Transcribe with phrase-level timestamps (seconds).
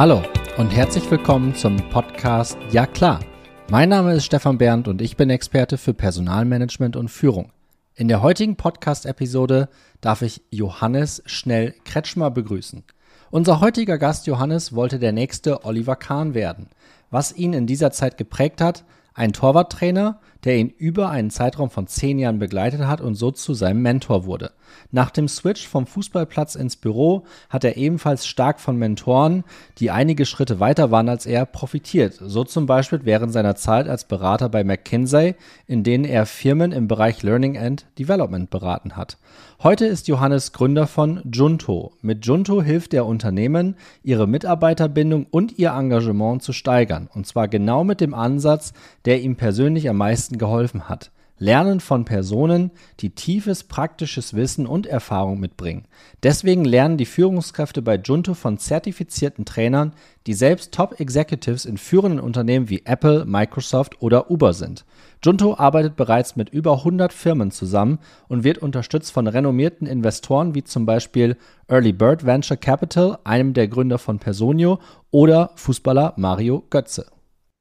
[0.00, 0.22] Hallo
[0.56, 3.20] und herzlich willkommen zum Podcast Ja klar.
[3.68, 7.52] Mein Name ist Stefan Berndt und ich bin Experte für Personalmanagement und Führung.
[7.96, 9.68] In der heutigen Podcast-Episode
[10.00, 12.82] darf ich Johannes Schnell Kretschmer begrüßen.
[13.30, 16.70] Unser heutiger Gast Johannes wollte der nächste Oliver Kahn werden.
[17.10, 21.86] Was ihn in dieser Zeit geprägt hat, ein Torwarttrainer, der ihn über einen Zeitraum von
[21.86, 24.52] zehn Jahren begleitet hat und so zu seinem Mentor wurde.
[24.90, 29.44] Nach dem Switch vom Fußballplatz ins Büro hat er ebenfalls stark von Mentoren,
[29.78, 32.18] die einige Schritte weiter waren als er, profitiert.
[32.20, 35.34] So zum Beispiel während seiner Zeit als Berater bei McKinsey,
[35.66, 39.18] in denen er Firmen im Bereich Learning and Development beraten hat.
[39.62, 41.92] Heute ist Johannes Gründer von Junto.
[42.00, 47.10] Mit Junto hilft er Unternehmen, ihre Mitarbeiterbindung und ihr Engagement zu steigern.
[47.12, 48.72] Und zwar genau mit dem Ansatz,
[49.04, 51.10] der ihm persönlich am meisten geholfen hat.
[51.40, 55.86] Lernen von Personen, die tiefes praktisches Wissen und Erfahrung mitbringen.
[56.22, 59.94] Deswegen lernen die Führungskräfte bei Junto von zertifizierten Trainern,
[60.26, 64.84] die selbst Top-Executives in führenden Unternehmen wie Apple, Microsoft oder Uber sind.
[65.24, 70.62] Junto arbeitet bereits mit über 100 Firmen zusammen und wird unterstützt von renommierten Investoren wie
[70.62, 71.38] zum Beispiel
[71.68, 74.78] Early Bird Venture Capital, einem der Gründer von Personio,
[75.10, 77.06] oder Fußballer Mario Götze.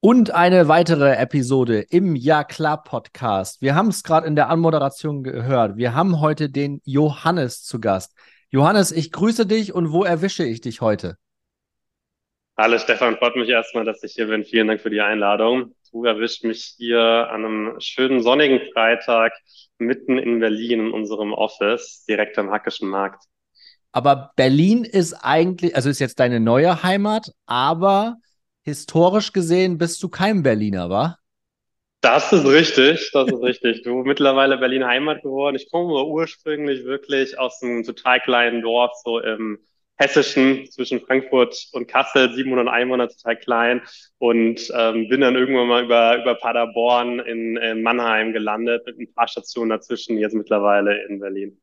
[0.02, 3.61] Und eine weitere Episode im Ja klar Podcast.
[3.61, 5.75] Wir haben es gerade in der Anmoderation gehört.
[5.75, 8.16] Wir haben heute den Johannes zu Gast.
[8.50, 11.17] Johannes, ich grüße dich und wo erwische ich dich heute?
[12.58, 14.45] Hallo Stefan, freut mich erstmal, dass ich hier bin.
[14.45, 15.75] Vielen Dank für die Einladung.
[15.92, 19.33] Du erwischt mich hier an einem schönen sonnigen Freitag
[19.80, 23.25] mitten in Berlin in unserem Office, direkt am Hackischen Markt.
[23.92, 28.16] Aber Berlin ist eigentlich, also ist jetzt deine neue Heimat, aber
[28.63, 31.17] historisch gesehen bist du kein Berliner, wa?
[32.02, 33.83] Das ist richtig, das ist richtig.
[33.83, 35.57] Du mittlerweile Berlin Heimat geworden.
[35.57, 39.59] Ich komme ursprünglich wirklich aus einem total kleinen Dorf, so im
[39.97, 43.81] Hessischen zwischen Frankfurt und Kassel, 700 Einwohner, total klein.
[44.17, 49.14] Und ähm, bin dann irgendwann mal über, über Paderborn in, in Mannheim gelandet, mit ein
[49.14, 51.59] paar Stationen dazwischen, jetzt mittlerweile in Berlin.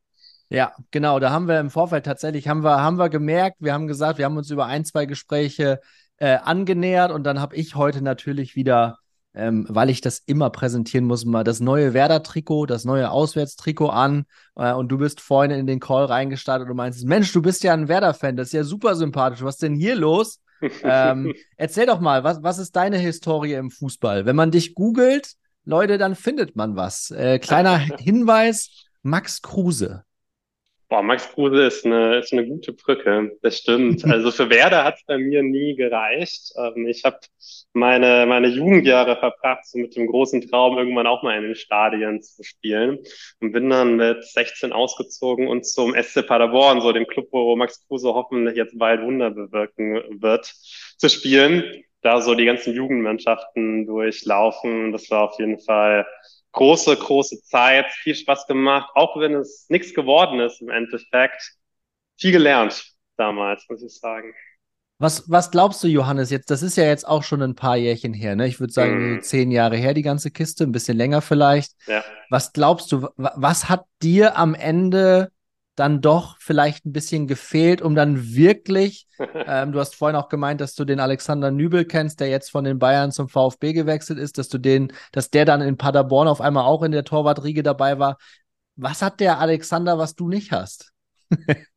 [0.49, 1.19] Ja, genau.
[1.19, 4.25] Da haben wir im Vorfeld tatsächlich, haben wir, haben wir gemerkt, wir haben gesagt, wir
[4.25, 5.79] haben uns über ein, zwei Gespräche
[6.17, 8.99] äh, angenähert und dann habe ich heute natürlich wieder,
[9.33, 14.25] ähm, weil ich das immer präsentieren muss, mal das neue Werder-Trikot, das neue Auswärtstrikot an
[14.55, 17.63] äh, und du bist vorhin in den Call reingestartet und du meinst, Mensch, du bist
[17.63, 20.41] ja ein Werder-Fan, das ist ja super sympathisch, was ist denn hier los?
[20.83, 24.25] ähm, erzähl doch mal, was, was ist deine Historie im Fußball?
[24.25, 25.33] Wenn man dich googelt,
[25.65, 27.11] Leute, dann findet man was.
[27.11, 30.03] Äh, kleiner Hinweis, Max Kruse.
[30.89, 34.03] Boah, Max Kruse ist eine, ist eine gute Brücke, das stimmt.
[34.09, 36.53] Also für Werder hat es bei mir nie gereicht.
[36.57, 37.19] Ähm, ich habe
[37.73, 42.21] meine, meine Jugendjahre verbracht, so mit dem großen Traum, irgendwann auch mal in den Stadien
[42.21, 42.99] zu spielen.
[43.41, 47.85] Und bin dann mit 16 ausgezogen und zum SC Paderborn, so dem Club, wo Max
[47.87, 51.83] Kruse hoffentlich jetzt bald Wunder bewirken wird, zu spielen.
[52.01, 54.93] Da so die ganzen Jugendmannschaften durchlaufen.
[54.93, 56.05] Das war auf jeden Fall
[56.57, 61.53] große, große Zeit, viel Spaß gemacht, auch wenn es nichts geworden ist im Endeffekt.
[62.17, 64.33] Viel gelernt damals, muss ich sagen.
[64.99, 68.15] Was, was glaubst du, Johannes, jetzt, das ist ja jetzt auch schon ein paar Jährchen
[68.15, 68.47] her, ne?
[68.47, 69.21] Ich würde sagen, mm.
[69.21, 71.73] zehn Jahre her, die ganze Kiste, ein bisschen länger vielleicht.
[71.85, 72.03] Ja.
[72.31, 75.31] Was glaubst du, was hat dir am Ende
[75.77, 80.59] dann doch vielleicht ein bisschen gefehlt, um dann wirklich, ähm, du hast vorhin auch gemeint,
[80.59, 84.39] dass du den Alexander Nübel kennst, der jetzt von den Bayern zum VfB gewechselt ist,
[84.39, 87.99] dass du den, dass der dann in Paderborn auf einmal auch in der Torwartriege dabei
[87.99, 88.17] war.
[88.75, 90.93] Was hat der Alexander, was du nicht hast?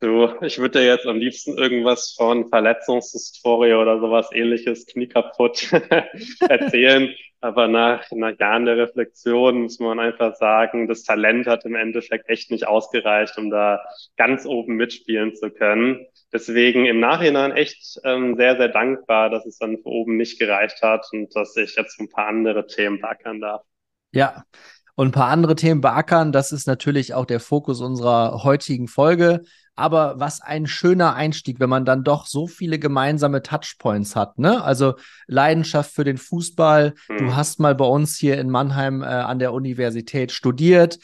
[0.00, 5.70] Du, ich würde dir jetzt am liebsten irgendwas von Verletzungshistorie oder sowas ähnliches, Knie kaputt
[6.48, 7.10] erzählen.
[7.42, 12.30] Aber nach, nach Jahren der Reflexion muss man einfach sagen, das Talent hat im Endeffekt
[12.30, 13.80] echt nicht ausgereicht, um da
[14.16, 16.06] ganz oben mitspielen zu können.
[16.32, 21.06] Deswegen im Nachhinein echt ähm, sehr, sehr dankbar, dass es dann oben nicht gereicht hat
[21.12, 23.62] und dass ich jetzt ein paar andere Themen backern darf.
[24.12, 24.44] Ja,
[24.94, 26.32] und ein paar andere Themen beackern.
[26.32, 29.42] Das ist natürlich auch der Fokus unserer heutigen Folge.
[29.80, 34.38] Aber was ein schöner Einstieg, wenn man dann doch so viele gemeinsame Touchpoints hat.
[34.38, 34.62] Ne?
[34.62, 34.94] Also
[35.26, 36.94] Leidenschaft für den Fußball.
[37.08, 37.18] Mhm.
[37.18, 40.98] Du hast mal bei uns hier in Mannheim äh, an der Universität studiert.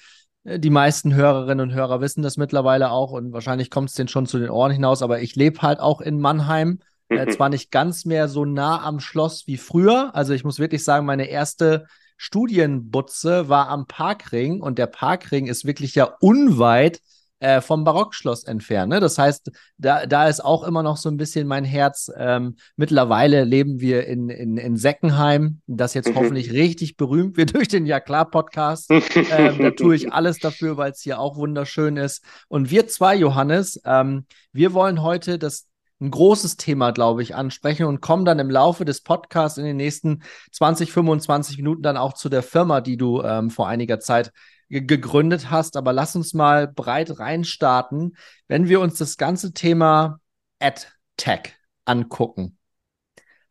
[0.44, 4.08] Äh, die meisten Hörerinnen und Hörer wissen das mittlerweile auch und wahrscheinlich kommt es denen
[4.08, 5.02] schon zu den Ohren hinaus.
[5.02, 6.80] Aber ich lebe halt auch in Mannheim.
[7.08, 7.20] Äh, mhm.
[7.20, 10.14] Äh, zwar nicht ganz mehr so nah am Schloss wie früher.
[10.14, 11.86] Also ich muss wirklich sagen, meine erste
[12.18, 17.00] Studienbutze war am Parkring und der Parkring ist wirklich ja unweit
[17.38, 18.90] äh, vom Barockschloss entfernt.
[18.90, 19.00] Ne?
[19.00, 22.10] Das heißt, da, da ist auch immer noch so ein bisschen mein Herz.
[22.16, 26.14] Ähm, mittlerweile leben wir in, in, in Seckenheim, das jetzt mhm.
[26.14, 28.90] hoffentlich richtig berühmt wird durch den Ja klar Podcast.
[28.90, 32.24] ähm, da tue ich alles dafür, weil es hier auch wunderschön ist.
[32.48, 35.66] Und wir zwei, Johannes, ähm, wir wollen heute das
[36.00, 39.76] ein großes Thema, glaube ich, ansprechen und kommen dann im Laufe des Podcasts in den
[39.76, 40.22] nächsten
[40.52, 44.30] 20, 25 Minuten dann auch zu der Firma, die du ähm, vor einiger Zeit
[44.68, 45.76] gegründet hast.
[45.76, 48.16] Aber lass uns mal breit reinstarten,
[48.48, 50.20] wenn wir uns das ganze Thema
[50.58, 51.54] AdTech
[51.84, 52.58] angucken.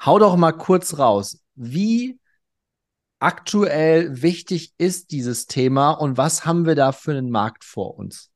[0.03, 1.39] Hau doch mal kurz raus.
[1.55, 2.19] Wie
[3.19, 8.29] aktuell wichtig ist dieses Thema und was haben wir da für einen Markt vor uns?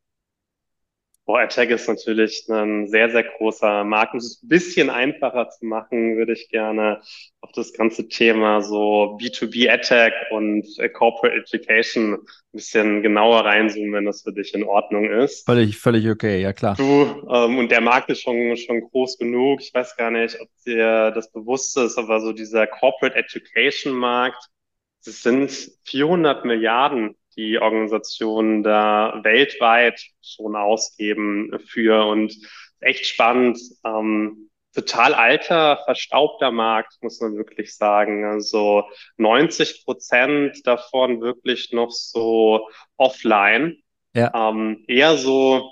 [1.30, 4.14] Boah, AdTech ist natürlich ein sehr, sehr großer Markt.
[4.14, 7.04] Um es ein bisschen einfacher zu machen, würde ich gerne
[7.42, 13.94] auf das ganze Thema so B2B AdTech und äh, Corporate Education ein bisschen genauer reinzoomen,
[13.94, 15.46] wenn das für dich in Ordnung ist.
[15.46, 16.74] Völlig, völlig okay, ja klar.
[16.76, 19.62] Du, ähm, und der Markt ist schon, schon groß genug.
[19.62, 24.48] Ich weiß gar nicht, ob dir das bewusst ist, aber so dieser Corporate Education Markt,
[25.06, 25.52] das sind
[25.86, 32.36] 400 Milliarden die Organisationen da weltweit schon ausgeben für und
[32.82, 33.58] echt spannend.
[33.86, 38.26] Ähm, total alter, verstaubter Markt, muss man wirklich sagen.
[38.26, 38.84] Also
[39.18, 43.78] 90 Prozent davon wirklich noch so offline.
[44.14, 44.32] Ja.
[44.50, 45.72] Ähm, eher so,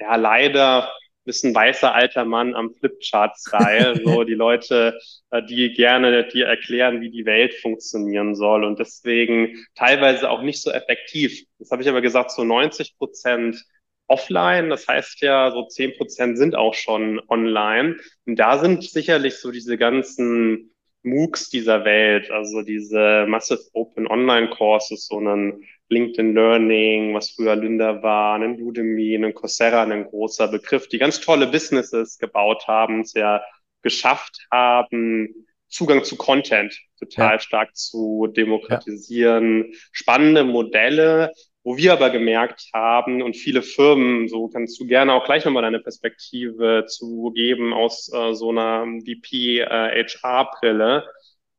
[0.00, 0.90] ja, leider
[1.24, 4.00] bist ein weißer alter Mann am Flipchart-Style.
[4.04, 4.98] so die Leute,
[5.30, 10.62] äh, die gerne dir erklären, wie die Welt funktionieren soll und deswegen teilweise auch nicht
[10.62, 11.44] so effektiv.
[11.58, 13.64] Das habe ich aber gesagt, so 90 Prozent
[14.08, 14.70] offline.
[14.70, 17.96] Das heißt ja, so 10 Prozent sind auch schon online.
[18.26, 20.72] Und da sind sicherlich so diese ganzen
[21.02, 27.54] MOOCs dieser Welt, also diese Massive Open Online Courses, so ein LinkedIn Learning, was früher
[27.54, 33.00] Lynda war, ein Udemy, ein Coursera, ein großer Begriff, die ganz tolle Businesses gebaut haben,
[33.00, 33.42] es ja
[33.82, 37.38] geschafft haben, Zugang zu Content total ja.
[37.38, 39.78] stark zu demokratisieren, ja.
[39.92, 41.32] spannende Modelle,
[41.64, 45.62] wo wir aber gemerkt haben und viele Firmen, so kannst du gerne auch gleich nochmal
[45.62, 51.02] deine Perspektive zu geben aus äh, so einer VP-HR-Brille, äh,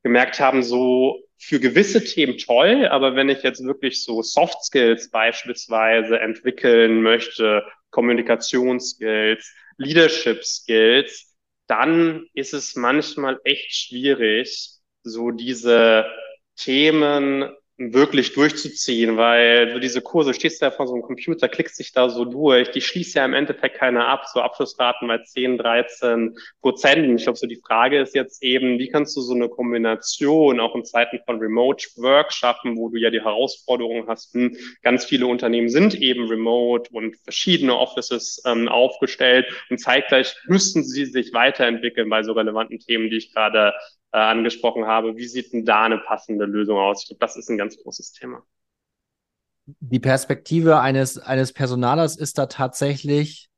[0.04, 5.10] gemerkt haben, so für gewisse Themen toll, aber wenn ich jetzt wirklich so Soft Skills
[5.10, 11.36] beispielsweise entwickeln möchte, Kommunikationsskills, Leadership Skills,
[11.68, 14.70] dann ist es manchmal echt schwierig,
[15.04, 16.06] so diese
[16.56, 21.92] Themen wirklich durchzuziehen, weil du diese Kurse stehst ja vor so einem Computer, klickst dich
[21.92, 26.38] da so durch, die schließt ja im Endeffekt keiner ab, so Abschlussraten bei 10, 13
[26.62, 27.20] Prozent.
[27.20, 30.76] Ich glaube, so die Frage ist jetzt eben, wie kannst du so eine Kombination auch
[30.76, 35.26] in Zeiten von Remote Work schaffen, wo du ja die Herausforderung hast, hm, ganz viele
[35.26, 42.10] Unternehmen sind eben remote und verschiedene Offices ähm, aufgestellt und zeitgleich müssten sie sich weiterentwickeln
[42.10, 43.74] bei so relevanten Themen, die ich gerade
[44.14, 45.18] äh, angesprochen habe.
[45.18, 47.02] Wie sieht denn da eine passende Lösung aus?
[47.02, 48.44] Ich glaube, das ist ein ganz großes Thema.
[49.66, 53.50] Die Perspektive eines, eines Personalers ist da tatsächlich,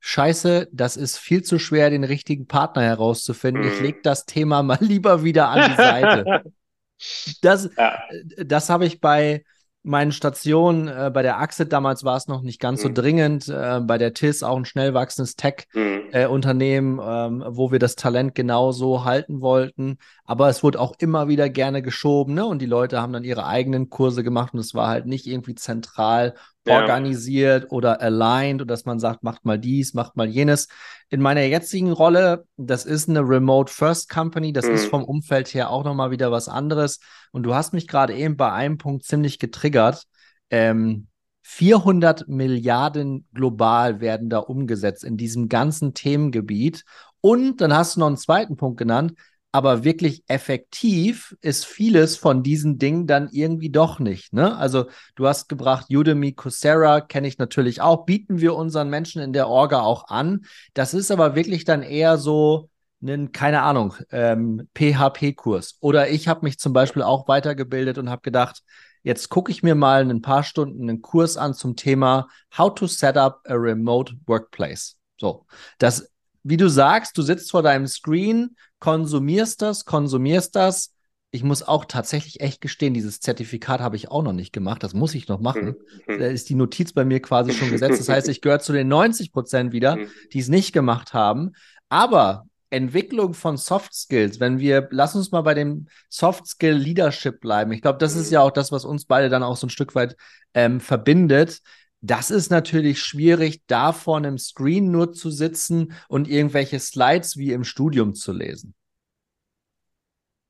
[0.00, 3.64] scheiße, das ist viel zu schwer, den richtigen Partner herauszufinden.
[3.64, 3.72] Hm.
[3.72, 6.42] Ich lege das Thema mal lieber wieder an die Seite.
[7.42, 8.02] das ja.
[8.44, 9.44] das habe ich bei,
[9.84, 12.88] meinen Stationen, äh, bei der Axit damals war es noch nicht ganz mhm.
[12.88, 17.00] so dringend, äh, bei der TIS auch ein schnell wachsendes Tech-Unternehmen, mhm.
[17.00, 19.98] äh, ähm, wo wir das Talent genauso halten wollten.
[20.24, 22.46] Aber es wurde auch immer wieder gerne geschoben, ne?
[22.46, 25.54] Und die Leute haben dann ihre eigenen Kurse gemacht und es war halt nicht irgendwie
[25.54, 26.34] zentral
[26.66, 26.80] ja.
[26.80, 30.68] organisiert oder aligned oder dass man sagt, macht mal dies, macht mal jenes.
[31.10, 34.74] In meiner jetzigen Rolle, das ist eine Remote First Company, das mhm.
[34.74, 37.00] ist vom Umfeld her auch nochmal wieder was anderes.
[37.32, 40.04] Und du hast mich gerade eben bei einem Punkt ziemlich getriggert.
[40.50, 41.08] Ähm,
[41.42, 46.84] 400 Milliarden global werden da umgesetzt in diesem ganzen Themengebiet.
[47.20, 49.12] Und dann hast du noch einen zweiten Punkt genannt
[49.54, 54.32] aber wirklich effektiv ist vieles von diesen Dingen dann irgendwie doch nicht.
[54.32, 54.56] Ne?
[54.56, 59.32] Also du hast gebracht Udemy, Coursera, kenne ich natürlich auch, bieten wir unseren Menschen in
[59.32, 60.44] der Orga auch an.
[60.74, 62.68] Das ist aber wirklich dann eher so
[63.00, 65.76] einen, keine Ahnung, ähm, PHP-Kurs.
[65.78, 68.64] Oder ich habe mich zum Beispiel auch weitergebildet und habe gedacht,
[69.04, 72.26] jetzt gucke ich mir mal ein paar Stunden einen Kurs an zum Thema
[72.58, 74.96] How to Set Up a Remote Workplace.
[75.16, 75.46] So,
[75.78, 76.10] das
[76.44, 80.92] wie du sagst, du sitzt vor deinem Screen, konsumierst das, konsumierst das.
[81.30, 84.84] Ich muss auch tatsächlich echt gestehen, dieses Zertifikat habe ich auch noch nicht gemacht.
[84.84, 85.74] Das muss ich noch machen.
[86.06, 86.18] Mhm.
[86.18, 87.98] Da ist die Notiz bei mir quasi schon gesetzt.
[87.98, 90.06] Das heißt, ich gehöre zu den 90 Prozent wieder, mhm.
[90.32, 91.52] die es nicht gemacht haben.
[91.88, 97.40] Aber Entwicklung von Soft Skills, wenn wir, lass uns mal bei dem Soft Skill Leadership
[97.40, 97.72] bleiben.
[97.72, 98.34] Ich glaube, das ist mhm.
[98.34, 100.16] ja auch das, was uns beide dann auch so ein Stück weit
[100.52, 101.62] ähm, verbindet.
[102.06, 107.52] Das ist natürlich schwierig, da vor einem Screen nur zu sitzen und irgendwelche Slides wie
[107.52, 108.74] im Studium zu lesen.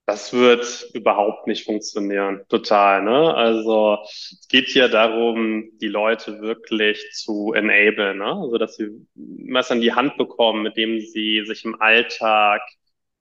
[0.06, 3.04] Das wird überhaupt nicht funktionieren, total.
[3.04, 3.34] Ne?
[3.34, 8.26] Also es geht hier darum, die Leute wirklich zu enablen, ne?
[8.26, 12.62] also dass sie was an die Hand bekommen, mit dem sie sich im Alltag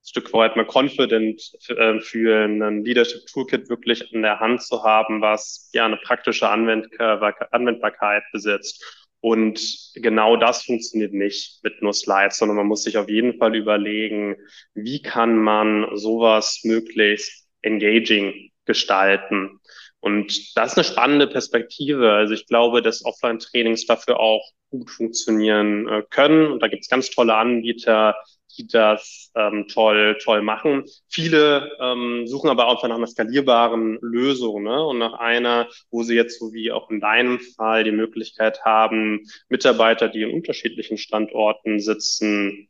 [0.03, 5.21] Stück weit mal confident äh, fühlen, ein Leadership Toolkit wirklich an der Hand zu haben,
[5.21, 9.03] was ja eine praktische Anwend Anwendbarkeit besitzt.
[9.21, 13.55] Und genau das funktioniert nicht mit nur Slides, sondern man muss sich auf jeden Fall
[13.55, 14.35] überlegen,
[14.73, 19.61] wie kann man sowas möglichst engaging gestalten.
[20.01, 22.11] Und das ist eine spannende Perspektive.
[22.11, 26.51] Also ich glaube, dass Offline-Trainings dafür auch gut funktionieren äh, können.
[26.51, 28.15] Und da gibt es ganz tolle Anbieter,
[28.57, 30.83] die das ähm, toll, toll machen.
[31.09, 34.85] Viele ähm, suchen aber auch nach einer skalierbaren Lösung ne?
[34.85, 39.21] und nach einer, wo sie jetzt so wie auch in deinem Fall die Möglichkeit haben,
[39.49, 42.69] Mitarbeiter, die in unterschiedlichen Standorten sitzen,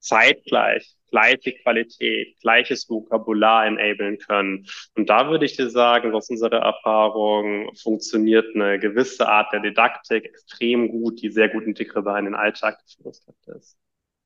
[0.00, 4.66] zeitgleich gleiche Qualität, gleiches Vokabular enablen können.
[4.94, 10.26] Und da würde ich dir sagen, aus unserer Erfahrung funktioniert eine gewisse Art der Didaktik
[10.26, 13.76] extrem gut, die sehr gut integrierbar in den Alltag Führungskräfte ist.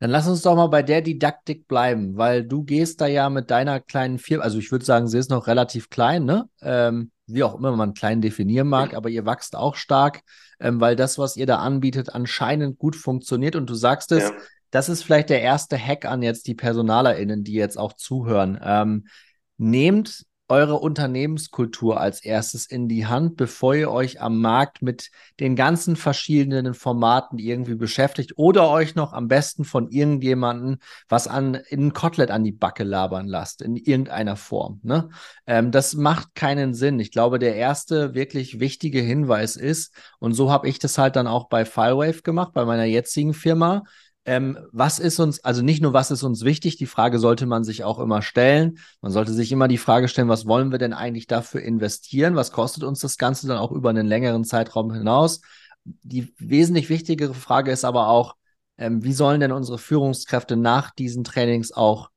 [0.02, 3.52] Dann lass uns doch mal bei der Didaktik bleiben, weil du gehst da ja mit
[3.52, 6.48] deiner kleinen Firma, also ich würde sagen, sie ist noch relativ klein, ne?
[6.60, 10.22] Ähm, wie auch immer man klein definieren mag, aber ihr wächst auch stark,
[10.58, 13.54] ähm, weil das, was ihr da anbietet, anscheinend gut funktioniert.
[13.54, 14.32] Und du sagst es, ja.
[14.72, 18.58] das ist vielleicht der erste Hack an jetzt die PersonalerInnen, die jetzt auch zuhören.
[18.60, 19.06] Ähm,
[19.56, 25.56] nehmt eure Unternehmenskultur als erstes in die Hand, bevor ihr euch am Markt mit den
[25.56, 30.76] ganzen verschiedenen Formaten irgendwie beschäftigt oder euch noch am besten von irgendjemandem
[31.08, 34.78] was an in ein Kotelett an die Backe labern lasst, in irgendeiner Form.
[34.82, 35.08] Ne?
[35.46, 37.00] Ähm, das macht keinen Sinn.
[37.00, 41.26] Ich glaube, der erste wirklich wichtige Hinweis ist, und so habe ich das halt dann
[41.26, 43.84] auch bei Filewave gemacht, bei meiner jetzigen Firma,
[44.24, 47.64] ähm, was ist uns, also nicht nur, was ist uns wichtig, die Frage sollte man
[47.64, 48.78] sich auch immer stellen.
[49.00, 52.36] Man sollte sich immer die Frage stellen, was wollen wir denn eigentlich dafür investieren?
[52.36, 55.40] Was kostet uns das Ganze dann auch über einen längeren Zeitraum hinaus?
[55.84, 58.36] Die wesentlich wichtigere Frage ist aber auch,
[58.78, 62.10] ähm, wie sollen denn unsere Führungskräfte nach diesen Trainings auch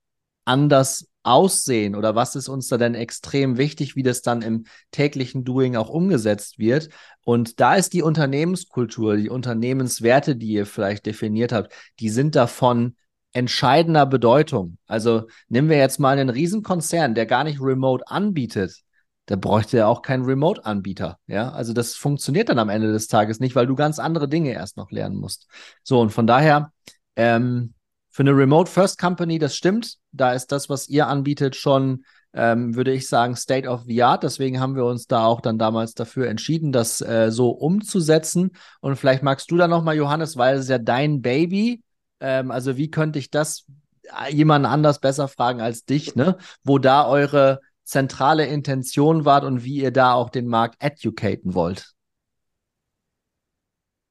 [0.45, 5.43] anders aussehen oder was ist uns da denn extrem wichtig, wie das dann im täglichen
[5.43, 6.89] Doing auch umgesetzt wird.
[7.23, 12.95] Und da ist die Unternehmenskultur, die Unternehmenswerte, die ihr vielleicht definiert habt, die sind davon
[13.33, 14.77] entscheidender Bedeutung.
[14.87, 18.83] Also nehmen wir jetzt mal einen Riesenkonzern, der gar nicht Remote anbietet.
[19.25, 21.17] Da bräuchte er auch keinen Remote-Anbieter.
[21.25, 24.51] Ja, also das funktioniert dann am Ende des Tages nicht, weil du ganz andere Dinge
[24.51, 25.47] erst noch lernen musst.
[25.83, 26.71] So, und von daher,
[27.15, 27.73] ähm,
[28.15, 29.97] für eine Remote First Company, das stimmt.
[30.13, 34.23] Da ist das, was ihr anbietet, schon, ähm, würde ich sagen, State of the Art.
[34.23, 38.51] Deswegen haben wir uns da auch dann damals dafür entschieden, das äh, so umzusetzen.
[38.79, 41.83] Und vielleicht magst du da nochmal, Johannes, weil es ja dein Baby.
[42.21, 43.65] Ähm, also wie könnte ich das
[44.03, 46.37] äh, jemanden anders besser fragen als dich, ne?
[46.63, 51.94] Wo da eure zentrale Intention wart und wie ihr da auch den Markt educaten wollt.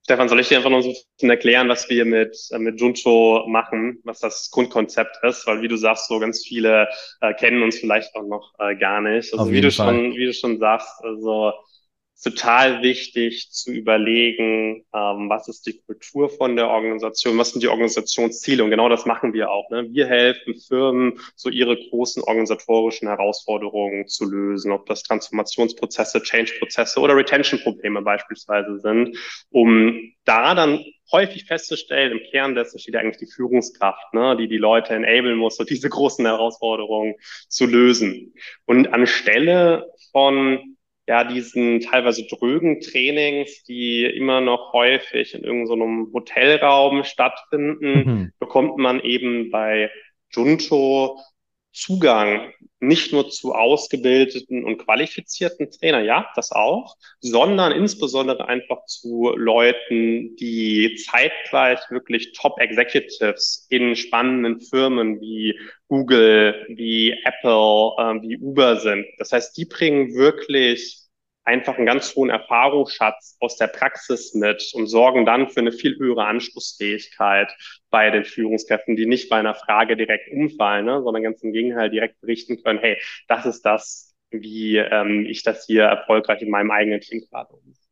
[0.05, 2.79] Stefan, soll ich dir einfach noch so ein bisschen erklären, was wir mit, äh, mit
[2.79, 5.47] Junto machen, was das Grundkonzept ist?
[5.47, 6.89] Weil wie du sagst, so ganz viele
[7.23, 9.33] äh, kennen uns vielleicht auch noch äh, gar nicht.
[9.33, 9.95] Also wie du Fall.
[9.95, 11.55] schon, wie du schon sagst, also
[12.25, 17.69] total wichtig zu überlegen, ähm, was ist die Kultur von der Organisation, was sind die
[17.69, 19.69] Organisationsziele und genau das machen wir auch.
[19.71, 19.87] Ne?
[19.91, 27.15] Wir helfen Firmen, so ihre großen organisatorischen Herausforderungen zu lösen, ob das Transformationsprozesse, Change-Prozesse oder
[27.17, 29.17] Retention-Probleme beispielsweise sind,
[29.51, 34.57] um da dann häufig festzustellen, im Kern dessen steht eigentlich die Führungskraft, ne, die die
[34.57, 37.15] Leute enablen muss, so diese großen Herausforderungen
[37.49, 38.35] zu lösen.
[38.65, 40.74] Und anstelle von
[41.07, 48.33] ja, diesen teilweise drögen Trainings, die immer noch häufig in irgendeinem so Hotelraum stattfinden, mhm.
[48.39, 49.91] bekommt man eben bei
[50.31, 51.19] Junto
[51.75, 59.33] Zugang nicht nur zu ausgebildeten und qualifizierten Trainern, ja, das auch, sondern insbesondere einfach zu
[59.37, 68.39] Leuten, die zeitgleich wirklich Top Executives in spannenden Firmen wie Google, wie Apple, äh, wie
[68.39, 69.07] Uber sind.
[69.19, 71.04] Das heißt, die bringen wirklich
[71.45, 75.97] einfach einen ganz hohen Erfahrungsschatz aus der Praxis mit und sorgen dann für eine viel
[75.99, 77.55] höhere Anschlussfähigkeit
[77.91, 81.91] bei den Führungskräften, die nicht bei einer Frage direkt umfallen, ne, sondern ganz im Gegenteil
[81.91, 82.99] direkt berichten können, hey,
[83.29, 87.85] das ist das, wie ähm, ich das hier erfolgreich in meinem eigenen Team gerade umsetze.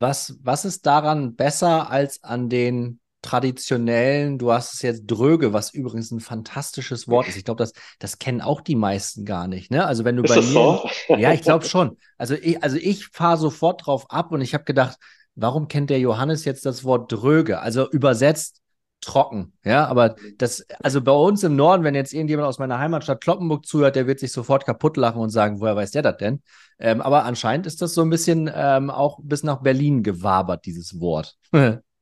[0.00, 5.72] Was, was ist daran besser als an den traditionellen, du hast es jetzt dröge, was
[5.72, 7.36] übrigens ein fantastisches Wort ist.
[7.36, 9.70] Ich glaube, das, das kennen auch die meisten gar nicht.
[9.70, 9.86] Ne?
[9.86, 10.88] Also wenn du ist bei mir, so?
[11.16, 11.96] ja, ich glaube schon.
[12.18, 14.98] Also ich, also ich fahre sofort drauf ab und ich habe gedacht,
[15.34, 17.60] warum kennt der Johannes jetzt das Wort dröge?
[17.60, 18.60] Also übersetzt
[19.00, 19.54] trocken.
[19.64, 23.64] Ja, aber das, also bei uns im Norden, wenn jetzt irgendjemand aus meiner Heimatstadt Kloppenburg
[23.64, 26.42] zuhört, der wird sich sofort kaputt lachen und sagen, woher weiß der das denn?
[26.78, 31.00] Ähm, aber anscheinend ist das so ein bisschen ähm, auch bis nach Berlin gewabert, dieses
[31.00, 31.36] Wort.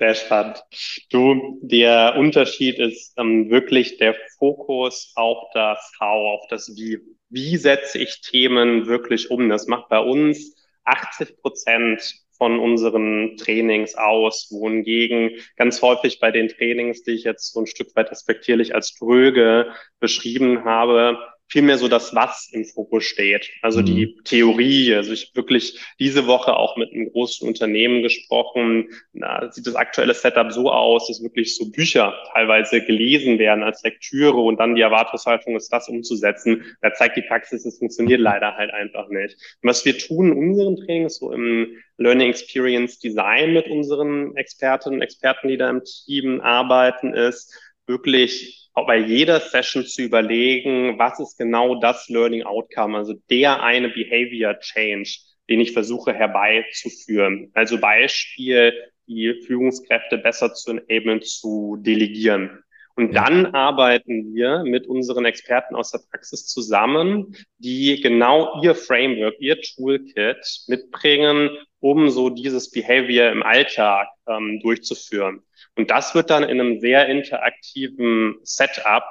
[0.00, 0.64] Sehr spannend.
[1.10, 7.00] Du, der Unterschied ist ähm, wirklich der Fokus auf das How, auf das Wie.
[7.28, 9.50] Wie setze ich Themen wirklich um?
[9.50, 16.48] Das macht bei uns 80 Prozent von unseren Trainings aus, wohingegen ganz häufig bei den
[16.48, 21.18] Trainings, die ich jetzt so ein Stück weit respektierlich als dröge beschrieben habe,
[21.50, 23.50] vielmehr so das Was im Fokus steht.
[23.60, 23.86] Also mhm.
[23.86, 24.94] die Theorie.
[24.94, 28.88] Also ich wirklich diese Woche auch mit einem großen Unternehmen gesprochen.
[29.12, 33.82] Da sieht das aktuelle Setup so aus, dass wirklich so Bücher teilweise gelesen werden als
[33.82, 36.64] Lektüre und dann die Erwartungshaltung ist, das umzusetzen.
[36.80, 39.36] Da zeigt die Praxis, es funktioniert leider halt einfach nicht.
[39.62, 45.00] Und was wir tun in unseren Trainings, so im Learning Experience Design mit unseren Expertinnen
[45.00, 47.54] und Experten, die da im Team arbeiten, ist
[47.90, 53.88] wirklich bei jeder Session zu überlegen, was ist genau das Learning Outcome, also der eine
[53.88, 55.10] Behavior Change,
[55.48, 57.50] den ich versuche herbeizuführen.
[57.52, 58.72] Also Beispiel,
[59.06, 62.62] die Führungskräfte besser zu enablen, zu delegieren.
[62.96, 69.34] Und dann arbeiten wir mit unseren Experten aus der Praxis zusammen, die genau ihr Framework,
[69.40, 75.42] ihr Toolkit mitbringen, um so dieses Behavior im Alltag ähm, durchzuführen.
[75.76, 79.04] Und das wird dann in einem sehr interaktiven Setup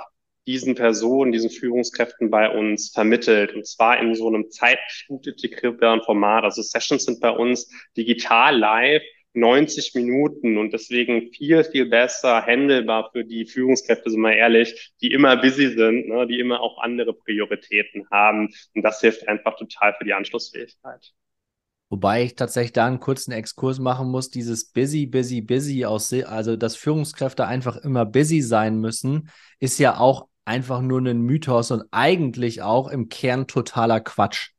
[0.46, 3.54] diesen Personen, diesen Führungskräften bei uns vermittelt.
[3.54, 6.44] Und zwar in so einem zeitintegrierbaren Format.
[6.44, 13.12] Also Sessions sind bei uns digital live 90 Minuten und deswegen viel, viel besser handelbar
[13.12, 17.13] für die Führungskräfte, sind wir ehrlich, die immer busy sind, ne, die immer auch andere
[17.13, 18.50] Prioritäten haben.
[18.74, 21.13] Und das hilft einfach total für die Anschlussfähigkeit.
[21.89, 26.55] Wobei ich tatsächlich da einen kurzen Exkurs machen muss, dieses busy, busy, busy aus, also
[26.55, 29.29] dass Führungskräfte einfach immer busy sein müssen,
[29.60, 34.51] ist ja auch einfach nur ein Mythos und eigentlich auch im Kern totaler Quatsch.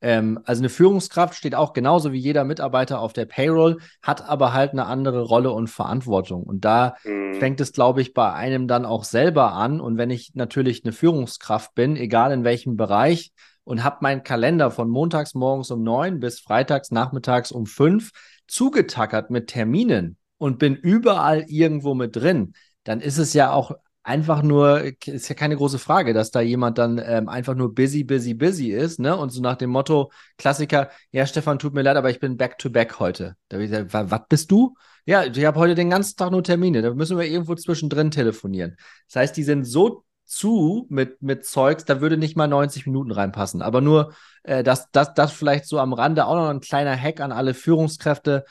[0.00, 4.52] Ähm, also eine Führungskraft steht auch genauso wie jeder Mitarbeiter auf der Payroll, hat aber
[4.52, 6.44] halt eine andere Rolle und Verantwortung.
[6.44, 7.34] Und da mhm.
[7.34, 9.80] fängt es, glaube ich, bei einem dann auch selber an.
[9.80, 13.32] Und wenn ich natürlich eine Führungskraft bin, egal in welchem Bereich,
[13.68, 18.12] und habe meinen Kalender von montags morgens um neun bis freitags nachmittags um fünf
[18.46, 22.54] zugetackert mit Terminen und bin überall irgendwo mit drin,
[22.84, 26.78] dann ist es ja auch einfach nur, ist ja keine große Frage, dass da jemand
[26.78, 29.14] dann ähm, einfach nur busy, busy, busy ist, ne?
[29.14, 32.56] Und so nach dem Motto, Klassiker, ja, Stefan, tut mir leid, aber ich bin back
[32.56, 33.36] to back heute.
[33.50, 34.76] Da ich gesagt, was bist du?
[35.04, 38.76] Ja, ich habe heute den ganzen Tag nur Termine, da müssen wir irgendwo zwischendrin telefonieren.
[39.08, 43.10] Das heißt, die sind so zu mit, mit Zeugs, da würde nicht mal 90 Minuten
[43.10, 43.62] reinpassen.
[43.62, 44.12] Aber nur,
[44.42, 47.54] äh, das, das, das vielleicht so am Rande auch noch ein kleiner Hack an alle
[47.54, 48.44] Führungskräfte.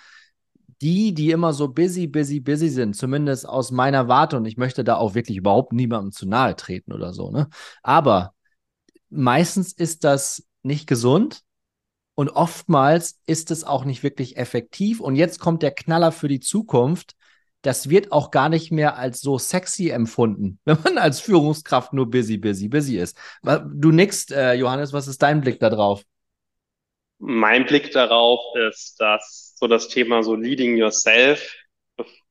[0.82, 4.84] Die, die immer so busy, busy, busy sind, zumindest aus meiner Warte, und ich möchte
[4.84, 7.50] da auch wirklich überhaupt niemandem zu nahe treten oder so, ne?
[7.82, 8.36] Aber
[9.10, 11.42] meistens ist das nicht gesund
[12.14, 15.00] und oftmals ist es auch nicht wirklich effektiv.
[15.00, 17.16] Und jetzt kommt der Knaller für die Zukunft
[17.62, 22.10] das wird auch gar nicht mehr als so sexy empfunden, wenn man als Führungskraft nur
[22.10, 23.18] busy, busy, busy ist.
[23.44, 26.04] Du nix, äh, Johannes, was ist dein Blick darauf?
[27.20, 28.40] Mein Blick darauf
[28.70, 31.56] ist, dass so das Thema so Leading Yourself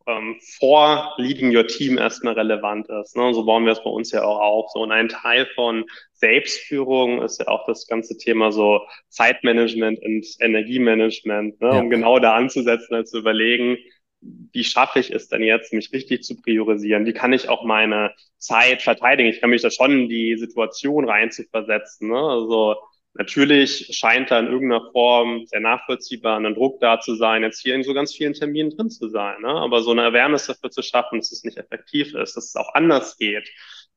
[0.07, 3.17] ähm, vor Leading Your Team erstmal relevant ist.
[3.17, 3.35] Ne?
[3.35, 4.71] So bauen wir es bei uns ja auch auf.
[4.73, 10.25] So und ein Teil von Selbstführung ist ja auch das ganze Thema so Zeitmanagement und
[10.41, 11.69] Energiemanagement, ne?
[11.69, 11.81] Ja.
[11.81, 13.77] um genau da anzusetzen, als zu überlegen,
[14.21, 17.07] wie schaffe ich es denn jetzt, mich richtig zu priorisieren?
[17.07, 19.29] Wie kann ich auch meine Zeit verteidigen?
[19.29, 22.09] Ich kann mich da schon in die Situation rein zu versetzen.
[22.09, 22.19] Ne?
[22.19, 22.77] Also
[23.15, 27.75] natürlich scheint da in irgendeiner Form sehr nachvollziehbar ein Druck da zu sein, jetzt hier
[27.75, 29.43] in so ganz vielen Terminen drin zu sein.
[29.43, 29.49] Ne?
[29.49, 32.75] Aber so eine Awareness dafür zu schaffen, dass es nicht effektiv ist, dass es auch
[32.75, 33.49] anders geht,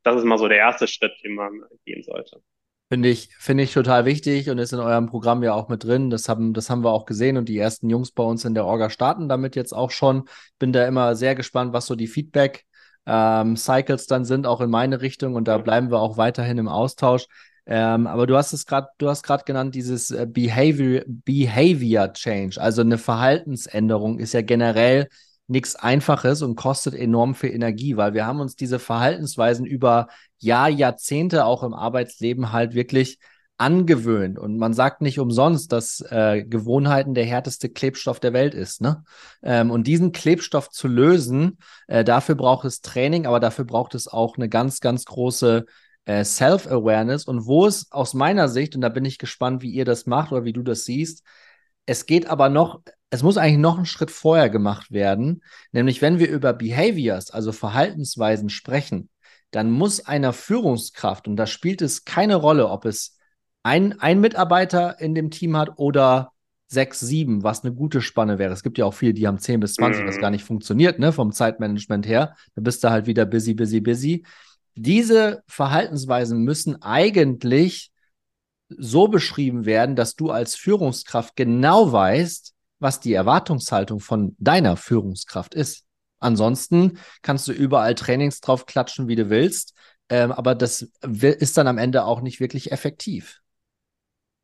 [0.04, 2.42] das ist mal so der erste Schritt, den man gehen sollte.
[2.92, 6.10] Finde ich, finde ich total wichtig und ist in eurem Programm ja auch mit drin.
[6.10, 8.66] Das haben, das haben wir auch gesehen und die ersten Jungs bei uns in der
[8.66, 10.28] Orga starten damit jetzt auch schon.
[10.58, 12.66] Bin da immer sehr gespannt, was so die Feedback
[13.06, 16.68] ähm, Cycles dann sind, auch in meine Richtung und da bleiben wir auch weiterhin im
[16.68, 17.28] Austausch.
[17.68, 22.60] Ähm, aber du hast es gerade, du hast gerade genannt, dieses äh, Behavior, Behavior Change,
[22.60, 25.10] also eine Verhaltensänderung ist ja generell
[25.50, 30.08] nichts Einfaches und kostet enorm viel Energie, weil wir haben uns diese Verhaltensweisen über
[30.38, 33.20] Jahr, Jahrzehnte auch im Arbeitsleben halt wirklich
[33.58, 34.40] angewöhnt.
[34.40, 38.80] Und man sagt nicht umsonst, dass äh, Gewohnheiten der härteste Klebstoff der Welt ist.
[38.80, 39.04] Ne?
[39.44, 41.58] Ähm, und diesen Klebstoff zu lösen,
[41.88, 45.66] äh, dafür braucht es Training, aber dafür braucht es auch eine ganz, ganz große
[46.06, 47.26] äh, Self-Awareness.
[47.26, 50.32] Und wo es aus meiner Sicht, und da bin ich gespannt, wie ihr das macht
[50.32, 51.24] oder wie du das siehst,
[51.86, 56.20] es geht aber noch es muss eigentlich noch einen Schritt vorher gemacht werden, nämlich wenn
[56.20, 59.10] wir über Behaviors, also Verhaltensweisen sprechen,
[59.52, 63.18] dann muss einer Führungskraft, und da spielt es keine Rolle, ob es
[63.64, 66.32] ein, ein Mitarbeiter in dem Team hat oder
[66.68, 68.54] sechs, sieben, was eine gute Spanne wäre.
[68.54, 70.22] Es gibt ja auch viele, die haben zehn bis zwanzig, was mhm.
[70.22, 72.36] gar nicht funktioniert, ne, vom Zeitmanagement her.
[72.54, 74.24] Da bist du halt wieder busy, busy, busy.
[74.76, 77.92] Diese Verhaltensweisen müssen eigentlich
[78.70, 85.54] so beschrieben werden, dass du als Führungskraft genau weißt, was die Erwartungshaltung von deiner Führungskraft
[85.54, 85.86] ist.
[86.20, 89.74] Ansonsten kannst du überall Trainings drauf klatschen, wie du willst,
[90.10, 93.42] ähm, aber das ist dann am Ende auch nicht wirklich effektiv.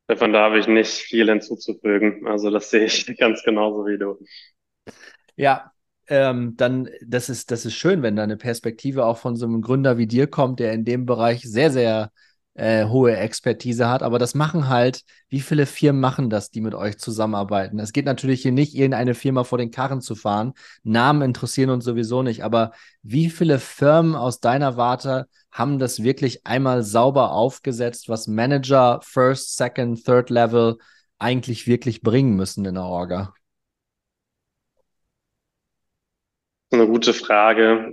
[0.07, 2.27] Davon da habe ich nicht viel hinzuzufügen.
[2.27, 4.19] Also das sehe ich ganz genauso wie du.
[5.35, 5.71] Ja,
[6.07, 9.61] ähm, dann, das ist, das ist schön, wenn da eine Perspektive auch von so einem
[9.61, 12.11] Gründer wie dir kommt, der in dem Bereich sehr, sehr
[12.55, 14.01] äh, hohe Expertise hat.
[14.01, 17.79] Aber das machen halt, wie viele Firmen machen das, die mit euch zusammenarbeiten?
[17.79, 20.53] Es geht natürlich hier nicht, irgendeine Firma vor den Karren zu fahren.
[20.83, 22.43] Namen interessieren uns sowieso nicht.
[22.43, 22.71] Aber
[23.03, 29.57] wie viele Firmen aus deiner Warte haben das wirklich einmal sauber aufgesetzt, was Manager First,
[29.57, 30.77] Second, Third Level
[31.19, 33.33] eigentlich wirklich bringen müssen in der Orga?
[36.71, 37.89] Eine gute Frage.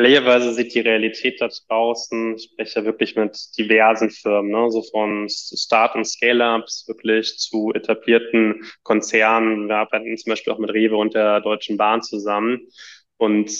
[0.00, 4.82] Ehrlicherweise sieht die Realität da draußen, ich spreche ja wirklich mit diversen Firmen, ne, so
[4.82, 9.68] von Start- und Scale-Ups wirklich zu etablierten Konzernen.
[9.68, 12.66] Wir arbeiten zum Beispiel auch mit Rewe und der Deutschen Bahn zusammen.
[13.18, 13.50] Und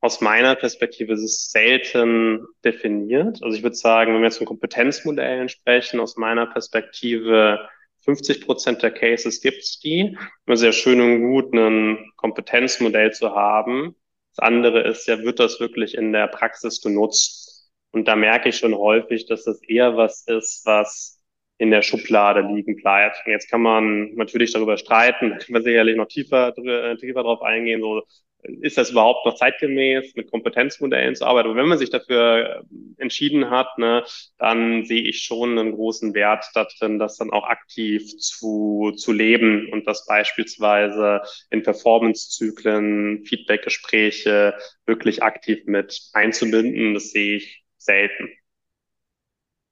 [0.00, 3.42] aus meiner Perspektive ist es selten definiert.
[3.42, 7.68] Also ich würde sagen, wenn wir jetzt von Kompetenzmodellen sprechen, aus meiner Perspektive
[8.02, 10.16] 50 Prozent der Cases gibt es die.
[10.46, 13.96] Immer sehr schön und gut, ein Kompetenzmodell zu haben,
[14.42, 17.70] andere ist ja, wird das wirklich in der Praxis genutzt?
[17.92, 21.20] Und da merke ich schon häufig, dass das eher was ist, was
[21.58, 23.16] in der Schublade liegen bleibt.
[23.26, 27.80] Jetzt kann man natürlich darüber streiten, da können wir sicherlich noch tiefer, tiefer drauf eingehen,
[27.82, 28.02] so
[28.42, 31.48] ist das überhaupt noch zeitgemäß, mit Kompetenzmodellen zu arbeiten?
[31.48, 34.04] Aber wenn man sich dafür äh, entschieden hat, ne,
[34.38, 39.68] dann sehe ich schon einen großen Wert darin, das dann auch aktiv zu, zu leben
[39.72, 44.54] und das beispielsweise in Performance-Zyklen, Feedback-Gespräche
[44.86, 46.94] wirklich aktiv mit einzubinden.
[46.94, 48.30] Das sehe ich selten.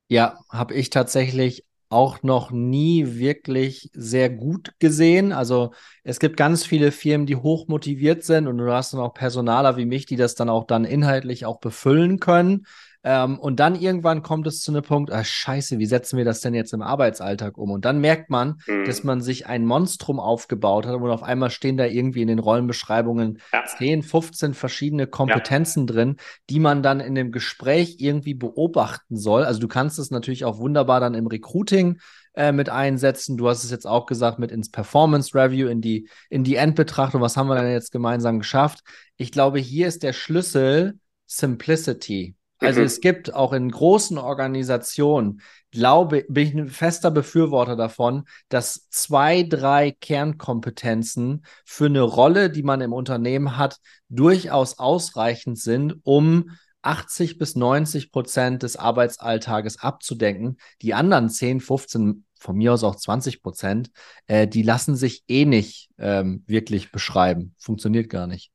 [0.09, 5.33] Ja, habe ich tatsächlich auch noch nie wirklich sehr gut gesehen.
[5.33, 5.73] Also
[6.05, 9.77] es gibt ganz viele Firmen, die hoch motiviert sind und du hast dann auch Personaler
[9.77, 12.67] wie mich, die das dann auch dann inhaltlich auch befüllen können.
[13.05, 16.41] Ähm, und dann irgendwann kommt es zu einem Punkt, ah, scheiße, wie setzen wir das
[16.41, 17.71] denn jetzt im Arbeitsalltag um?
[17.71, 18.85] Und dann merkt man, mhm.
[18.87, 22.41] dass man sich ein Monstrum aufgebaut hat und auf einmal stehen da irgendwie in den
[22.41, 23.65] Rollenbeschreibungen ja.
[23.65, 25.95] 10, 15 verschiedene Kompetenzen ja.
[25.95, 26.17] drin,
[26.51, 29.45] die man dann in dem Gespräch irgendwie beobachten soll.
[29.45, 32.01] Also du kannst es natürlich auch wunderbar dann im Recruiting
[32.35, 33.37] äh, mit einsetzen.
[33.37, 37.21] Du hast es jetzt auch gesagt, mit ins Performance Review, in die, in die Endbetrachtung.
[37.21, 38.81] Was haben wir denn jetzt gemeinsam geschafft?
[39.17, 42.35] Ich glaube, hier ist der Schlüssel Simplicity.
[42.61, 42.87] Also mhm.
[42.87, 49.43] es gibt auch in großen Organisationen, glaube bin ich ein fester Befürworter davon, dass zwei,
[49.43, 56.51] drei Kernkompetenzen für eine Rolle, die man im Unternehmen hat, durchaus ausreichend sind, um
[56.83, 60.57] 80 bis 90 Prozent des Arbeitsalltages abzudenken.
[60.81, 63.91] Die anderen 10, 15, von mir aus auch 20 Prozent,
[64.27, 67.55] äh, die lassen sich eh nicht ähm, wirklich beschreiben.
[67.59, 68.51] Funktioniert gar nicht.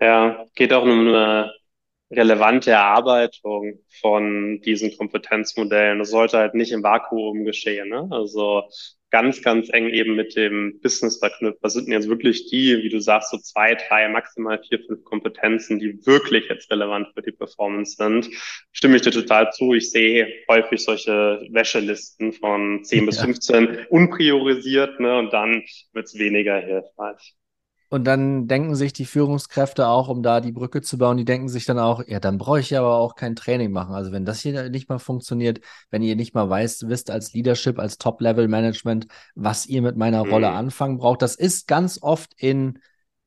[0.00, 1.52] Ja, geht auch um eine
[2.10, 5.98] relevante Erarbeitung von diesen Kompetenzmodellen.
[5.98, 7.88] Das sollte halt nicht im Vakuum geschehen.
[7.88, 8.08] Ne?
[8.10, 8.64] Also
[9.10, 11.58] ganz, ganz eng eben mit dem Business verknüpft.
[11.62, 15.04] Was sind denn jetzt wirklich die, wie du sagst, so zwei, drei, maximal vier, fünf
[15.04, 18.28] Kompetenzen, die wirklich jetzt relevant für die Performance sind?
[18.72, 19.74] Stimme ich dir total zu.
[19.74, 23.06] Ich sehe häufig solche Wäschelisten von 10 ja.
[23.06, 25.18] bis 15 unpriorisiert, ne?
[25.18, 27.34] Und dann wird's weniger hilfreich.
[27.90, 31.48] Und dann denken sich die Führungskräfte auch, um da die Brücke zu bauen, die denken
[31.48, 33.94] sich dann auch, ja, dann brauche ich aber auch kein Training machen.
[33.94, 37.78] Also wenn das hier nicht mal funktioniert, wenn ihr nicht mal weißt, wisst als Leadership,
[37.78, 40.56] als Top-Level-Management, was ihr mit meiner Rolle mhm.
[40.56, 42.78] anfangen braucht, das ist ganz oft in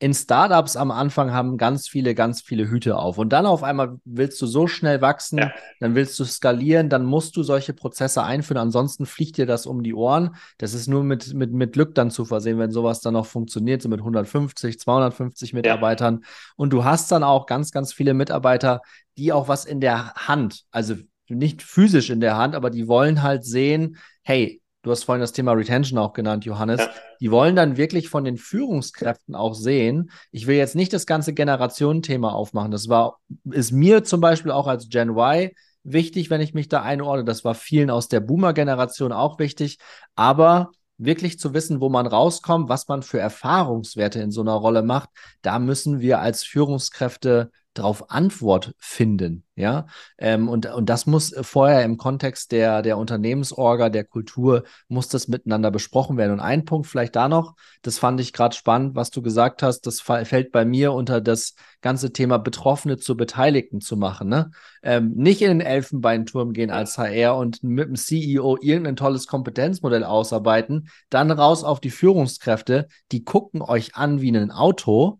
[0.02, 3.18] in Startups am Anfang haben ganz viele, ganz viele Hüte auf.
[3.18, 5.52] Und dann auf einmal willst du so schnell wachsen, ja.
[5.78, 8.58] dann willst du skalieren, dann musst du solche Prozesse einführen.
[8.58, 10.34] Ansonsten fliegt dir das um die Ohren.
[10.58, 13.80] Das ist nur mit, mit, mit Glück dann zu versehen, wenn sowas dann noch funktioniert,
[13.80, 16.18] so mit 150, 250 Mitarbeitern.
[16.20, 16.28] Ja.
[16.56, 18.80] Und du hast dann auch ganz, ganz viele Mitarbeiter,
[19.16, 20.96] die auch was in der Hand, also
[21.28, 25.32] nicht physisch in der Hand, aber die wollen halt sehen, hey, Du hast vorhin das
[25.32, 26.80] Thema Retention auch genannt, Johannes.
[26.80, 26.90] Ja.
[27.20, 30.10] Die wollen dann wirklich von den Führungskräften auch sehen.
[30.32, 32.72] Ich will jetzt nicht das ganze Generationenthema aufmachen.
[32.72, 33.18] Das war,
[33.50, 35.50] ist mir zum Beispiel auch als Gen Y
[35.84, 37.24] wichtig, wenn ich mich da einordne.
[37.24, 39.78] Das war vielen aus der Boomer-Generation auch wichtig.
[40.16, 44.82] Aber wirklich zu wissen, wo man rauskommt, was man für Erfahrungswerte in so einer Rolle
[44.82, 45.10] macht,
[45.42, 49.86] da müssen wir als Führungskräfte darauf Antwort finden, ja.
[50.18, 55.28] Ähm, und, und das muss vorher im Kontext der, der Unternehmensorga, der Kultur, muss das
[55.28, 56.32] miteinander besprochen werden.
[56.32, 59.86] Und ein Punkt vielleicht da noch, das fand ich gerade spannend, was du gesagt hast,
[59.86, 64.28] das fällt bei mir unter das ganze Thema Betroffene zu Beteiligten zu machen.
[64.28, 64.50] Ne?
[64.82, 70.04] Ähm, nicht in den Elfenbeinturm gehen als HR und mit dem CEO irgendein tolles Kompetenzmodell
[70.04, 75.18] ausarbeiten, dann raus auf die Führungskräfte, die gucken euch an wie ein Auto.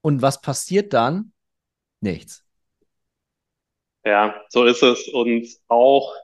[0.00, 1.32] Und was passiert dann?
[2.04, 2.44] Nichts.
[4.04, 5.08] Ja, so ist es.
[5.08, 6.14] Und auch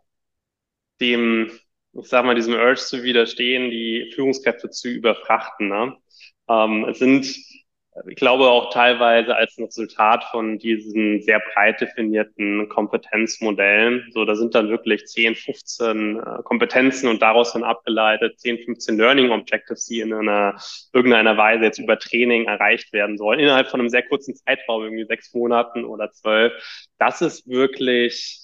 [1.01, 1.51] dem,
[1.93, 5.69] ich sag mal, diesem Urge zu widerstehen, die Führungskräfte zu überfrachten.
[5.69, 5.97] Ne?
[6.49, 7.27] Ähm, es sind
[8.07, 14.09] ich glaube auch teilweise als ein Resultat von diesen sehr breit definierten Kompetenzmodellen.
[14.12, 18.96] So, da sind dann wirklich 10, 15 äh, Kompetenzen und daraus dann abgeleitet 10, 15
[18.96, 20.55] Learning Objectives, die in einer
[20.92, 25.07] irgendeiner Weise jetzt über Training erreicht werden sollen, innerhalb von einem sehr kurzen Zeitraum, irgendwie
[25.07, 26.53] sechs Monaten oder zwölf.
[26.98, 28.38] Das ist wirklich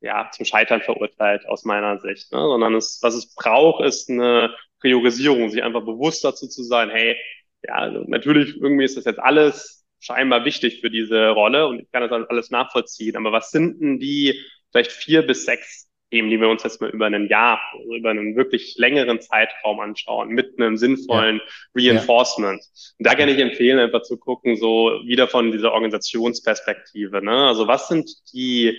[0.00, 2.38] ja, zum Scheitern verurteilt aus meiner Sicht, ne?
[2.38, 7.16] sondern es, was es braucht, ist eine Priorisierung, sich einfach bewusst dazu zu sein, hey,
[7.62, 11.90] ja, also natürlich irgendwie ist das jetzt alles scheinbar wichtig für diese Rolle und ich
[11.92, 13.16] kann das alles nachvollziehen.
[13.16, 16.90] Aber was sind denn die vielleicht vier bis sechs Themen, die wir uns jetzt mal
[16.90, 21.40] über ein Jahr, also über einen wirklich längeren Zeitraum anschauen, mit einem sinnvollen
[21.74, 21.92] ja.
[21.92, 22.60] Reinforcement.
[22.98, 27.24] Und da kann ich empfehlen, einfach zu gucken, so wieder von dieser Organisationsperspektive.
[27.24, 27.46] Ne?
[27.46, 28.76] Also was sind die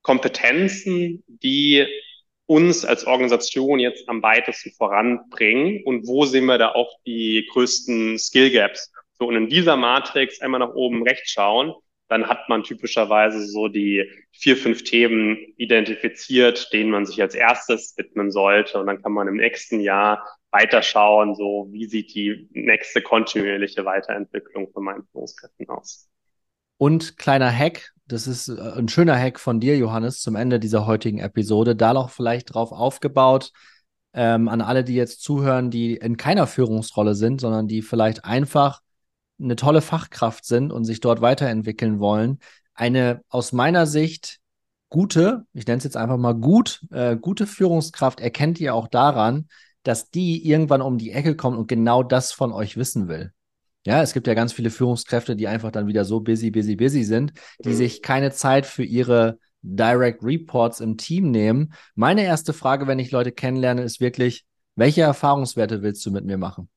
[0.00, 1.86] Kompetenzen, die
[2.46, 8.18] uns als Organisation jetzt am weitesten voranbringen und wo sehen wir da auch die größten
[8.18, 8.92] Skill Gaps.
[9.18, 11.74] So, und in dieser Matrix einmal nach oben rechts schauen,
[12.08, 17.94] dann hat man typischerweise so die vier, fünf Themen identifiziert, denen man sich als erstes
[17.96, 18.78] widmen sollte.
[18.78, 24.70] Und dann kann man im nächsten Jahr weiterschauen, so wie sieht die nächste kontinuierliche Weiterentwicklung
[24.72, 26.08] von meinen Führungskräften aus.
[26.78, 30.86] Und kleiner Hack, das ist äh, ein schöner Hack von dir, Johannes, zum Ende dieser
[30.86, 31.76] heutigen Episode.
[31.76, 33.52] Da noch vielleicht drauf aufgebaut,
[34.14, 38.80] ähm, an alle, die jetzt zuhören, die in keiner Führungsrolle sind, sondern die vielleicht einfach
[39.38, 42.38] eine tolle Fachkraft sind und sich dort weiterentwickeln wollen.
[42.74, 44.38] Eine aus meiner Sicht
[44.88, 49.48] gute, ich nenne es jetzt einfach mal gut, äh, gute Führungskraft erkennt ihr auch daran,
[49.82, 53.32] dass die irgendwann um die Ecke kommt und genau das von euch wissen will.
[53.86, 57.04] Ja, es gibt ja ganz viele Führungskräfte, die einfach dann wieder so busy, busy, busy
[57.04, 57.74] sind, die mhm.
[57.74, 61.72] sich keine Zeit für ihre Direct Reports im Team nehmen.
[61.94, 64.44] Meine erste Frage, wenn ich Leute kennenlerne, ist wirklich,
[64.74, 66.68] welche Erfahrungswerte willst du mit mir machen?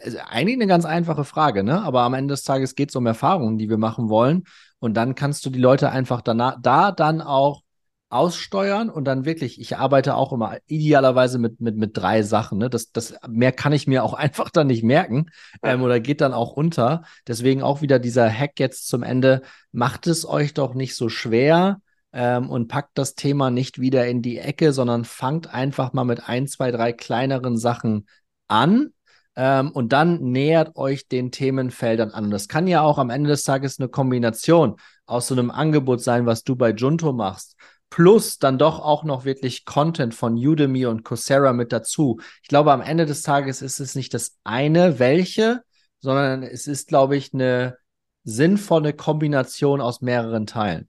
[0.00, 1.82] Also eigentlich eine ganz einfache Frage, ne?
[1.82, 4.44] Aber am Ende des Tages geht es um Erfahrungen, die wir machen wollen.
[4.78, 7.62] Und dann kannst du die Leute einfach danach, da dann auch
[8.10, 12.58] aussteuern und dann wirklich, ich arbeite auch immer idealerweise mit, mit, mit drei Sachen.
[12.58, 12.70] Ne?
[12.70, 15.26] Das, das mehr kann ich mir auch einfach dann nicht merken
[15.62, 17.02] ähm, oder geht dann auch unter.
[17.26, 19.42] Deswegen auch wieder dieser Hack jetzt zum Ende.
[19.72, 21.80] Macht es euch doch nicht so schwer
[22.12, 26.28] ähm, und packt das Thema nicht wieder in die Ecke, sondern fangt einfach mal mit
[26.28, 28.06] ein, zwei, drei kleineren Sachen
[28.48, 28.94] an.
[29.36, 32.24] Ähm, und dann nähert euch den Themenfeldern an.
[32.24, 36.00] Und das kann ja auch am Ende des Tages eine Kombination aus so einem Angebot
[36.00, 37.54] sein, was du bei Junto machst
[37.90, 42.20] plus dann doch auch noch wirklich Content von Udemy und Coursera mit dazu.
[42.42, 45.62] Ich glaube, am Ende des Tages ist es nicht das eine, welche,
[46.00, 47.78] sondern es ist, glaube ich, eine
[48.24, 50.88] sinnvolle Kombination aus mehreren Teilen.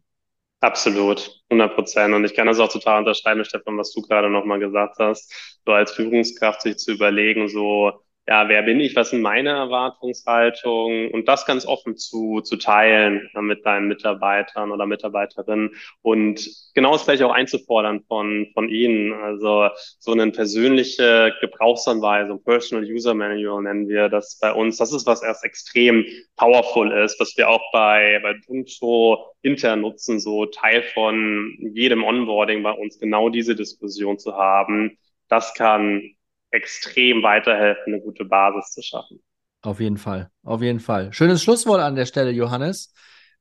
[0.61, 2.13] Absolut, 100 Prozent.
[2.13, 5.33] Und ich kann das auch total unterschreiben, Stefan, was du gerade nochmal gesagt hast.
[5.65, 7.93] So als Führungskraft sich zu überlegen, so,
[8.27, 13.27] ja, wer bin ich, was sind meine Erwartungshaltungen und das ganz offen zu, zu teilen
[13.41, 15.71] mit deinen Mitarbeitern oder Mitarbeiterinnen
[16.03, 19.13] und genau das gleich auch einzufordern von, von ihnen.
[19.13, 24.77] Also so eine persönliche Gebrauchsanweisung, Personal User Manual nennen wir das bei uns.
[24.77, 26.05] Das ist was erst extrem
[26.35, 32.61] powerful ist, was wir auch bei, bei Punto intern nutzen, so Teil von jedem Onboarding
[32.61, 34.99] bei uns genau diese Diskussion zu haben.
[35.29, 36.15] Das kann
[36.51, 39.21] extrem weiterhelfen, eine gute Basis zu schaffen.
[39.61, 41.11] Auf jeden Fall, auf jeden Fall.
[41.13, 42.93] Schönes Schlusswort an der Stelle, Johannes.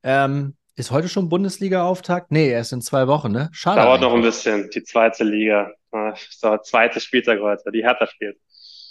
[0.03, 2.31] Ähm, ist heute schon Bundesliga-Auftakt?
[2.31, 3.49] Nee, erst in zwei Wochen, ne?
[3.53, 3.81] Schade.
[3.81, 4.09] Dauert eigentlich.
[4.09, 5.73] noch ein bisschen, die zweite Liga.
[5.91, 8.37] Das zweite Spieltag heute, die Hertha spielt.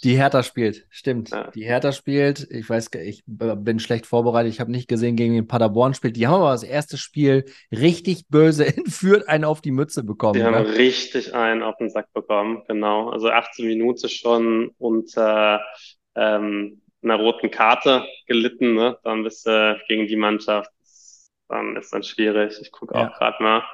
[0.04, 1.30] Die Hertha spielt, stimmt.
[1.30, 1.50] Ja.
[1.50, 2.46] Die Hertha spielt.
[2.50, 4.52] Ich weiß, ich bin schlecht vorbereitet.
[4.52, 6.16] Ich habe nicht gesehen, gegen den Paderborn spielt.
[6.16, 10.34] Die haben aber das erste Spiel richtig böse entführt, einen auf die Mütze bekommen.
[10.34, 13.10] Die haben richtig einen auf den Sack bekommen, genau.
[13.10, 15.64] Also 18 Minuten schon unter
[16.14, 18.74] ähm, einer roten Karte gelitten.
[18.74, 18.98] Ne?
[19.02, 20.70] Dann bist du gegen die Mannschaft.
[21.48, 22.58] Dann ist dann schwierig.
[22.60, 23.18] Ich gucke auch ja.
[23.18, 23.64] gerade mal.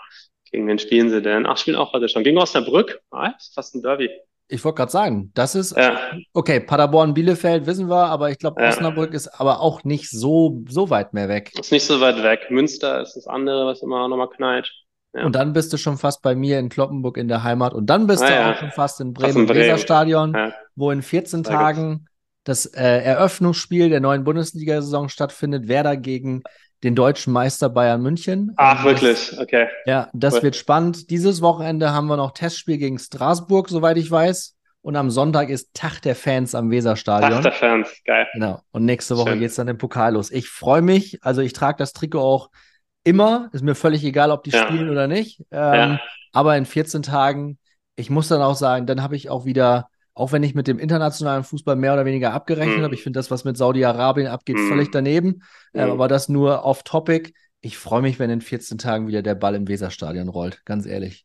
[0.50, 1.46] Gegen wen spielen sie denn?
[1.46, 2.22] Ach, spielen auch heute schon.
[2.22, 3.00] Gegen Osnabrück.
[3.10, 4.08] Ah, ist fast ein Derby.
[4.48, 5.98] Ich wollte gerade sagen, das ist, ja.
[6.32, 8.68] okay, Paderborn, Bielefeld wissen wir, aber ich glaube, ja.
[8.68, 11.52] Osnabrück ist aber auch nicht so, so weit mehr weg.
[11.58, 12.50] Ist nicht so weit weg.
[12.50, 14.70] Münster ist das andere, was immer nochmal knallt.
[15.14, 15.24] Ja.
[15.24, 18.06] Und dann bist du schon fast bei mir in Kloppenburg in der Heimat und dann
[18.06, 20.36] bist ah, du auch schon fast in Bremen im Weserstadion,
[20.74, 22.06] wo in 14 Tagen
[22.42, 25.68] das äh, Eröffnungsspiel der neuen Bundesliga-Saison stattfindet.
[25.68, 26.42] Werder gegen
[26.84, 28.52] den deutschen Meister Bayern München.
[28.56, 29.36] Ach, wirklich?
[29.38, 29.68] Okay.
[29.86, 30.42] Ja, das cool.
[30.44, 31.10] wird spannend.
[31.10, 34.54] Dieses Wochenende haben wir noch Testspiel gegen Straßburg, soweit ich weiß.
[34.82, 37.30] Und am Sonntag ist Tag der Fans am Weserstadion.
[37.30, 38.28] Tag der Fans, geil.
[38.34, 38.60] Genau.
[38.70, 40.30] Und nächste Woche geht es dann im Pokal los.
[40.30, 41.24] Ich freue mich.
[41.24, 42.50] Also ich trage das Trikot auch
[43.02, 43.48] immer.
[43.52, 44.62] Ist mir völlig egal, ob die ja.
[44.62, 45.40] spielen oder nicht.
[45.50, 46.00] Ähm, ja.
[46.32, 47.58] Aber in 14 Tagen,
[47.96, 50.78] ich muss dann auch sagen, dann habe ich auch wieder auch wenn ich mit dem
[50.78, 52.82] internationalen Fußball mehr oder weniger abgerechnet mhm.
[52.84, 52.94] habe.
[52.94, 54.68] Ich finde das, was mit Saudi-Arabien abgeht, mhm.
[54.68, 55.42] völlig daneben.
[55.74, 55.92] Ähm, mhm.
[55.92, 57.32] aber das nur off-topic.
[57.60, 61.24] Ich freue mich, wenn in 14 Tagen wieder der Ball im Weserstadion rollt, ganz ehrlich.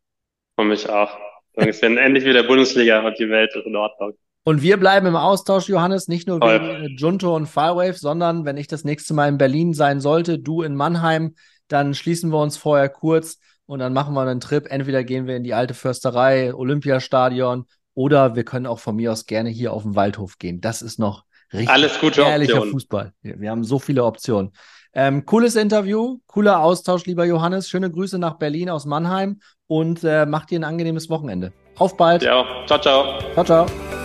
[0.56, 1.12] Freue mich auch.
[1.54, 4.14] Es werden endlich wieder Bundesliga und die Welt ist in Ordnung.
[4.44, 6.62] Und wir bleiben im Austausch, Johannes, nicht nur Toll.
[6.62, 10.62] wegen Junto und Firewave, sondern wenn ich das nächste Mal in Berlin sein sollte, du
[10.62, 11.36] in Mannheim,
[11.68, 14.66] dann schließen wir uns vorher kurz und dann machen wir einen Trip.
[14.68, 17.66] Entweder gehen wir in die alte Försterei, Olympiastadion
[18.00, 20.62] oder wir können auch von mir aus gerne hier auf den Waldhof gehen.
[20.62, 22.72] Das ist noch richtig Alles gute ehrlicher Option.
[22.72, 23.12] Fußball.
[23.22, 24.54] Wir, haben so viele Optionen.
[24.94, 27.68] Ähm, cooles Interview, cooler Austausch, lieber Johannes.
[27.68, 31.52] Schöne Grüße nach Berlin aus Mannheim und äh, macht dir ein angenehmes Wochenende.
[31.78, 32.24] Auf bald.
[32.24, 33.20] Ja, ciao, ciao.
[33.34, 33.99] Ciao, ciao.